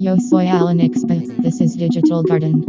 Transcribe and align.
Yo 0.00 0.16
soy 0.16 0.46
Alan 0.46 0.80
Ixpa. 0.80 1.42
This 1.42 1.60
is 1.60 1.76
Digital 1.76 2.22
Garden. 2.22 2.64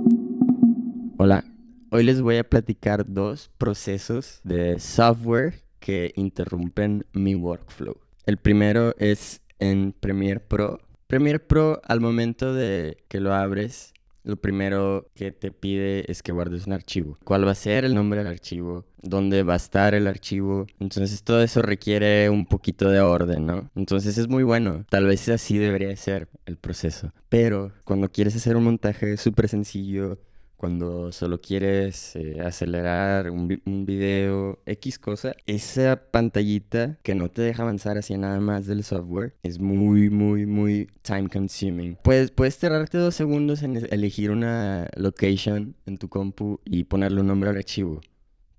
Hola, 1.18 1.46
hoy 1.90 2.04
les 2.04 2.20
voy 2.22 2.36
a 2.36 2.44
platicar 2.44 3.06
dos 3.08 3.50
procesos 3.58 4.42
de 4.44 4.78
software 4.82 5.64
que 5.80 6.12
interrumpen 6.18 7.06
mi 7.14 7.36
workflow. 7.36 7.96
El 8.26 8.36
primero 8.36 8.94
es 8.98 9.40
en 9.60 9.94
Premiere 9.98 10.42
Pro. 10.42 10.80
Premiere 11.08 11.40
Pro 11.40 11.80
al 11.86 12.02
momento 12.02 12.54
de 12.54 12.98
que 13.08 13.22
lo 13.22 13.34
abres 13.34 13.94
lo 14.24 14.38
primero 14.38 15.08
que 15.16 15.32
te 15.32 15.52
pide 15.52 16.10
es 16.12 16.22
que 16.22 16.32
guardes 16.32 16.68
un 16.68 16.74
archivo. 16.74 17.18
¿Cuál 17.24 17.48
va 17.48 17.52
a 17.52 17.56
ser 17.56 17.86
el 17.86 17.96
nombre 17.96 18.20
del 18.20 18.32
archivo? 18.32 18.86
¿Dónde 19.02 19.44
va 19.44 19.54
a 19.54 19.58
estar 19.58 19.96
el 19.96 20.08
archivo? 20.08 20.68
Entonces 20.80 21.24
todo 21.24 21.42
eso 21.42 21.62
requiere 21.62 22.30
un 22.30 22.46
poquito 22.46 22.90
de 22.90 23.02
orden, 23.02 23.46
¿no? 23.46 23.72
Entonces 23.76 24.18
es 24.18 24.28
muy 24.28 24.44
bueno. 24.44 24.86
Tal 24.90 25.06
vez 25.06 25.28
así 25.30 25.58
debería 25.58 25.96
ser 25.96 26.28
el 26.46 26.58
proceso. 26.58 27.14
Pero 27.30 27.72
cuando 27.84 28.10
quieres 28.10 28.36
hacer 28.36 28.56
un 28.56 28.66
montaje 28.66 29.18
súper 29.18 29.50
sencillo, 29.50 30.20
cuando 30.62 31.12
solo 31.12 31.42
quieres 31.42 32.16
eh, 32.16 32.40
acelerar 32.40 33.32
un, 33.32 33.48
video, 33.84 34.60
X 34.68 35.00
cosa, 35.00 35.36
esa 35.48 36.00
pantallita 36.12 37.00
que 37.02 37.16
no 37.16 37.32
te 37.32 37.42
deja 37.42 37.64
avanzar 37.64 37.98
hacia 37.98 38.16
nada 38.20 38.40
más 38.40 38.68
del 38.68 38.84
software 38.84 39.34
es 39.42 39.58
muy, 39.58 40.12
muy, 40.12 40.46
muy 40.46 40.88
time 41.02 41.30
consuming. 41.30 41.98
Puedes, 42.04 42.30
puedes 42.30 42.60
dos 42.92 43.16
segundos 43.16 43.64
en 43.64 43.76
elegir 43.92 44.30
una 44.30 44.88
location 44.98 45.76
en 45.88 45.98
tu 45.98 46.10
compu 46.10 46.60
y 46.64 46.84
ponerle 46.84 47.22
un 47.22 47.28
nombre 47.28 47.50
al 47.50 47.58
archivo, 47.58 48.00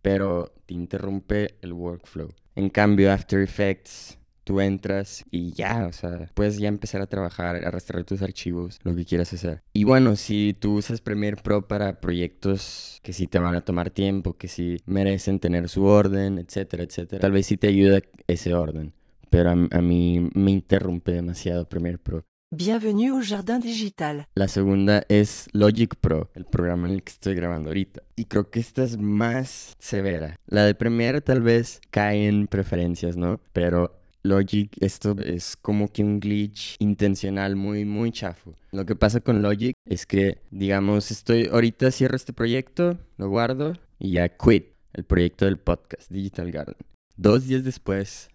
pero 0.02 0.52
te 0.66 0.74
interrumpe 0.74 1.54
el 1.62 1.72
workflow. 1.72 2.34
En 2.56 2.68
cambio, 2.68 3.12
After 3.12 3.40
Effects 3.40 4.18
tú 4.44 4.60
entras 4.60 5.24
y 5.30 5.52
ya, 5.52 5.86
o 5.86 5.92
sea, 5.92 6.30
puedes 6.34 6.58
ya 6.58 6.68
empezar 6.68 7.02
a 7.02 7.06
trabajar, 7.06 7.56
a 7.56 7.68
arrastrar 7.68 8.04
tus 8.04 8.22
archivos, 8.22 8.78
lo 8.82 8.94
que 8.94 9.04
quieras 9.04 9.32
hacer. 9.32 9.62
Y 9.72 9.84
bueno, 9.84 10.16
si 10.16 10.56
tú 10.58 10.76
usas 10.76 11.00
Premiere 11.00 11.36
Pro 11.36 11.68
para 11.68 12.00
proyectos 12.00 13.00
que 13.02 13.12
sí 13.12 13.26
te 13.26 13.38
van 13.38 13.54
a 13.54 13.62
tomar 13.62 13.90
tiempo, 13.90 14.34
que 14.34 14.48
sí 14.48 14.78
merecen 14.86 15.40
tener 15.40 15.68
su 15.68 15.84
orden, 15.84 16.38
etcétera, 16.38 16.82
etcétera, 16.82 17.20
tal 17.20 17.32
vez 17.32 17.46
sí 17.46 17.56
te 17.56 17.68
ayuda 17.68 18.00
ese 18.26 18.54
orden. 18.54 18.92
Pero 19.30 19.50
a, 19.50 19.52
a 19.52 19.80
mí 19.80 20.28
me 20.34 20.50
interrumpe 20.50 21.12
demasiado 21.12 21.68
Premiere 21.68 21.98
Pro. 21.98 22.24
Bienvenue 22.54 23.08
au 23.08 23.22
Jardin 23.22 23.60
Digital. 23.60 24.26
La 24.34 24.46
segunda 24.46 25.06
es 25.08 25.48
Logic 25.52 25.96
Pro, 25.96 26.30
el 26.34 26.44
programa 26.44 26.86
en 26.86 26.92
el 26.92 27.02
que 27.02 27.12
estoy 27.12 27.34
grabando 27.34 27.70
ahorita. 27.70 28.02
Y 28.14 28.26
creo 28.26 28.50
que 28.50 28.60
esta 28.60 28.84
es 28.84 28.98
más 28.98 29.74
severa. 29.78 30.36
La 30.48 30.66
de 30.66 30.74
Premiere 30.74 31.22
tal 31.22 31.40
vez 31.40 31.80
cae 31.90 32.28
en 32.28 32.48
preferencias, 32.48 33.16
¿no? 33.16 33.40
Pero 33.54 34.01
Logic, 34.24 34.70
esto 34.80 35.16
es 35.18 35.56
como 35.56 35.90
que 35.92 36.04
un 36.04 36.20
glitch 36.20 36.76
intencional 36.78 37.56
muy, 37.56 37.84
muy 37.84 38.12
chafo. 38.12 38.54
Lo 38.70 38.86
que 38.86 38.94
pasa 38.94 39.20
con 39.20 39.42
Logic 39.42 39.74
es 39.84 40.06
que, 40.06 40.38
digamos, 40.50 41.10
estoy, 41.10 41.48
ahorita 41.50 41.90
cierro 41.90 42.14
este 42.14 42.32
proyecto, 42.32 42.98
lo 43.16 43.28
guardo 43.28 43.72
y 43.98 44.12
ya 44.12 44.28
quit 44.28 44.66
el 44.92 45.04
proyecto 45.04 45.44
del 45.44 45.58
podcast 45.58 46.10
Digital 46.10 46.52
Garden. 46.52 46.76
Dos 47.16 47.46
días 47.46 47.64
después, 47.64 48.28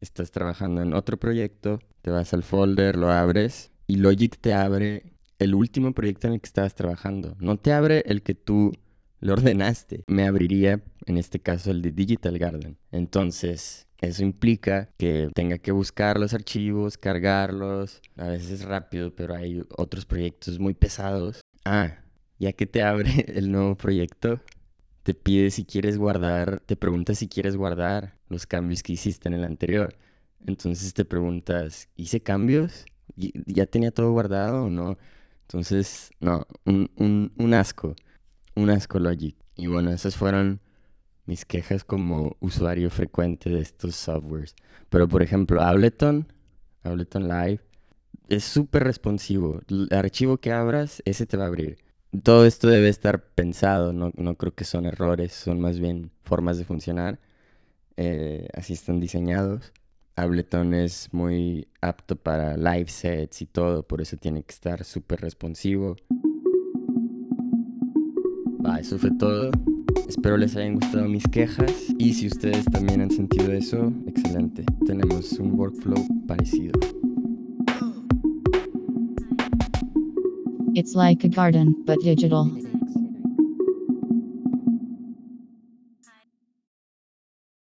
estás 0.00 0.30
trabajando 0.30 0.80
en 0.80 0.94
otro 0.94 1.18
proyecto, 1.18 1.80
te 2.00 2.10
vas 2.10 2.32
al 2.32 2.42
folder, 2.42 2.96
lo 2.96 3.10
abres 3.10 3.70
y 3.86 3.96
Logic 3.96 4.38
te 4.40 4.54
abre 4.54 5.12
el 5.38 5.54
último 5.54 5.92
proyecto 5.92 6.26
en 6.26 6.34
el 6.34 6.40
que 6.40 6.46
estabas 6.46 6.74
trabajando. 6.74 7.36
No 7.38 7.58
te 7.58 7.72
abre 7.72 8.02
el 8.06 8.22
que 8.22 8.34
tú 8.34 8.72
lo 9.20 9.32
ordenaste. 9.34 10.04
Me 10.06 10.26
abriría, 10.26 10.82
en 11.06 11.18
este 11.18 11.40
caso, 11.40 11.70
el 11.70 11.82
de 11.82 11.92
Digital 11.92 12.38
Garden. 12.38 12.78
Entonces, 12.92 13.87
eso 14.00 14.22
implica 14.22 14.90
que 14.96 15.28
tenga 15.34 15.58
que 15.58 15.72
buscar 15.72 16.18
los 16.18 16.32
archivos, 16.32 16.96
cargarlos, 16.96 18.00
a 18.16 18.28
veces 18.28 18.64
rápido, 18.64 19.14
pero 19.14 19.34
hay 19.34 19.64
otros 19.76 20.06
proyectos 20.06 20.58
muy 20.60 20.74
pesados. 20.74 21.40
Ah, 21.64 21.98
ya 22.38 22.52
que 22.52 22.66
te 22.66 22.82
abre 22.82 23.10
el 23.36 23.50
nuevo 23.50 23.76
proyecto, 23.76 24.40
te 25.02 25.14
pide 25.14 25.50
si 25.50 25.64
quieres 25.64 25.98
guardar, 25.98 26.62
te 26.66 26.76
pregunta 26.76 27.14
si 27.14 27.28
quieres 27.28 27.56
guardar 27.56 28.18
los 28.28 28.46
cambios 28.46 28.82
que 28.82 28.92
hiciste 28.92 29.28
en 29.28 29.34
el 29.34 29.44
anterior. 29.44 29.96
Entonces 30.46 30.94
te 30.94 31.04
preguntas, 31.04 31.88
¿hice 31.96 32.20
cambios? 32.20 32.84
¿Ya 33.16 33.66
tenía 33.66 33.90
todo 33.90 34.12
guardado 34.12 34.66
o 34.66 34.70
no? 34.70 34.96
Entonces, 35.42 36.10
no, 36.20 36.46
un, 36.64 36.90
un, 36.96 37.32
un 37.36 37.54
asco, 37.54 37.96
un 38.54 38.70
asco 38.70 38.98
Logic. 39.00 39.34
Y 39.56 39.66
bueno, 39.66 39.90
esas 39.90 40.14
fueron 40.14 40.60
mis 41.28 41.44
quejas 41.44 41.84
como 41.84 42.36
usuario 42.40 42.88
frecuente 42.88 43.50
de 43.50 43.60
estos 43.60 43.94
softwares. 43.94 44.56
Pero 44.88 45.06
por 45.06 45.22
ejemplo, 45.22 45.60
Ableton, 45.60 46.26
Ableton 46.82 47.28
Live, 47.28 47.60
es 48.28 48.44
súper 48.44 48.84
responsivo. 48.84 49.60
El 49.68 49.88
archivo 49.92 50.38
que 50.38 50.52
abras, 50.52 51.02
ese 51.04 51.26
te 51.26 51.36
va 51.36 51.44
a 51.44 51.48
abrir. 51.48 51.76
Todo 52.22 52.46
esto 52.46 52.68
debe 52.68 52.88
estar 52.88 53.22
pensado, 53.34 53.92
no, 53.92 54.10
no 54.16 54.36
creo 54.36 54.54
que 54.54 54.64
son 54.64 54.86
errores, 54.86 55.34
son 55.34 55.60
más 55.60 55.78
bien 55.78 56.10
formas 56.22 56.56
de 56.56 56.64
funcionar. 56.64 57.20
Eh, 57.98 58.48
así 58.54 58.72
están 58.72 58.98
diseñados. 58.98 59.74
Ableton 60.16 60.72
es 60.72 61.12
muy 61.12 61.68
apto 61.82 62.16
para 62.16 62.56
live 62.56 62.88
sets 62.88 63.42
y 63.42 63.46
todo, 63.46 63.82
por 63.86 64.00
eso 64.00 64.16
tiene 64.16 64.42
que 64.42 64.52
estar 64.52 64.82
súper 64.82 65.20
responsivo. 65.20 65.96
Eso 68.80 68.98
fue 68.98 69.10
todo. 69.18 69.50
Espero 70.08 70.38
les 70.38 70.56
hayan 70.56 70.76
gustado 70.76 71.06
mis 71.06 71.24
quejas 71.24 71.70
y 71.98 72.14
si 72.14 72.28
ustedes 72.28 72.64
también 72.64 73.02
han 73.02 73.10
sentido 73.10 73.52
eso, 73.52 73.92
excelente. 74.06 74.64
Tenemos 74.86 75.32
un 75.32 75.52
workflow 75.52 76.02
parecido. 76.26 76.72
Digital. 82.02 82.67